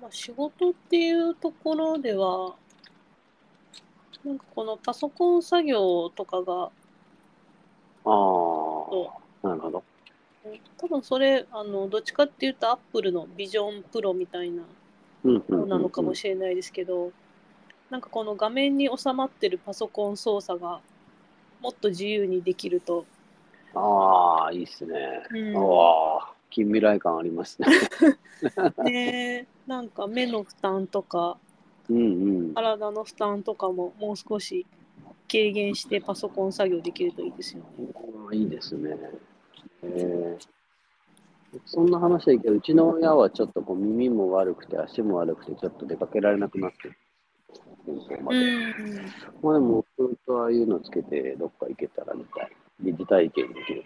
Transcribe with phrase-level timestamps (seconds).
[0.00, 2.54] まあ、仕事っていうところでは、
[4.24, 6.70] なんかこのパソコン作業とかが、あ
[8.04, 9.82] そあ、なるほど。
[10.78, 14.62] 多分それ、あの、どっちかっていうと、アップルのビジョンプロみたいな
[15.50, 17.12] のなのかもうんしれないですけど、
[17.90, 20.80] なんかこの画面に収まってるパソコン操作が
[21.60, 23.04] もっと自由にできると、
[23.74, 25.22] ああ、いいっすね。
[25.30, 25.56] うん。
[25.56, 27.68] ああ、近未来感ありますね。
[28.84, 31.38] で、なんか目の負担とか、
[31.88, 32.54] うんうん。
[32.54, 34.66] 体の負担とかももう少し
[35.30, 37.88] 軽減してパソコン作業できるといいですよね。
[38.32, 38.96] いいですね。
[39.82, 40.58] えー
[41.64, 46.96] そんな話だけど、うちの親はちょっとこう耳も悪くて足も悪くて、ちょっと出かけられなくなってる。
[48.22, 48.74] までうん。
[49.42, 52.92] まあでも、ずっとああいうのつけてどっか行けたらみたいな。
[52.92, 53.84] 疑似体験できる。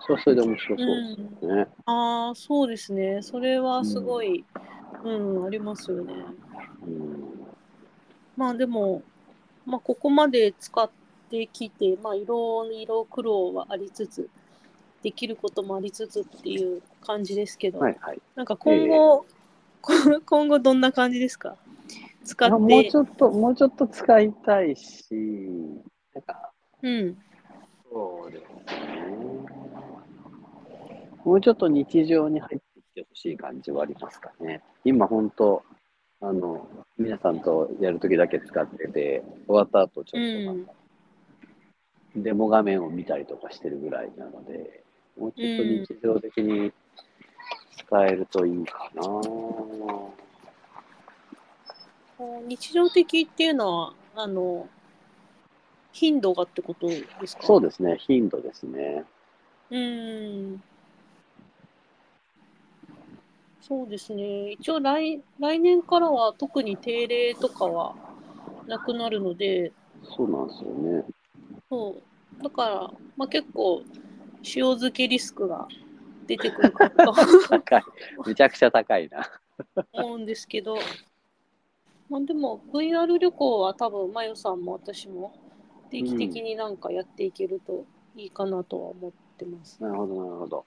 [0.00, 1.66] それはそれで面白そうですね。
[1.86, 3.20] ああ、そうですね。
[3.22, 4.44] それはすごい、
[5.04, 6.14] うん、ありますよね。
[6.86, 7.46] うん。
[8.36, 9.02] まあでも、
[9.64, 10.90] まあここまで使っ
[11.30, 14.28] てきて、まあいろいろ苦労はありつつ、
[15.02, 18.20] できることもありつつっていう感じですけど、はいはい。
[18.34, 19.26] なんか今後、
[20.26, 21.56] 今後どんな感じですか？
[22.24, 25.14] 使っあもうてち、ょっと、もうちょっと使いたいし、
[26.12, 26.50] なんか、
[26.82, 27.16] うん、
[27.92, 28.75] そうですね。
[31.26, 34.62] もうちょっと日常に入ってきてほしい感じはありますかね。
[34.84, 35.60] 今本当、
[36.20, 40.72] あの、皆さんとやるときだけ使ってて、終わった後ちょっとなんか、
[42.14, 44.84] デモ画面を見たりとかしてるぐらいなので、
[45.18, 46.72] もうちょっと日常的に
[47.76, 49.02] 使えるといいかな。
[52.46, 54.68] 日常的っていうのは、あの、
[55.90, 57.42] 頻度がってことですか？
[57.42, 59.04] そうですね、頻度ですね。
[59.70, 60.62] うーん。
[63.68, 64.52] そうですね。
[64.52, 67.96] 一応来、来年からは特に定例とかは
[68.68, 69.72] なくなるので、
[70.04, 71.04] そうなんですよね。
[71.68, 71.96] そ
[72.38, 72.42] う。
[72.44, 73.82] だから、まあ、結構、
[74.44, 75.66] 塩漬けリスクが
[76.28, 77.12] 出てくるかと
[77.50, 77.82] 高い。
[78.28, 79.28] めちゃくちゃ高いな。
[79.92, 80.76] 思うんですけど、
[82.08, 85.34] まあ、でも VR 旅行は多分、まゆさんも私も
[85.90, 87.84] 定期的になんかやっていけると
[88.14, 89.82] いいかなとは思ってます。
[89.82, 90.66] なるほど、なるほど。